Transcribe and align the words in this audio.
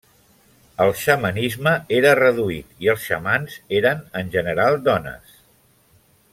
El 0.85 0.93
xamanisme 1.01 1.73
era 1.99 2.15
reduït 2.21 2.83
i 2.87 2.91
els 2.95 3.05
xamans 3.11 3.61
eren 3.81 4.03
en 4.23 4.35
general 4.39 4.81
dones. 4.91 5.41